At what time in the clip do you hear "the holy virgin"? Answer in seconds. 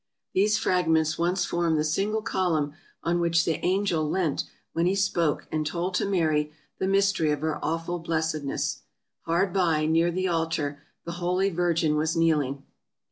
11.05-11.97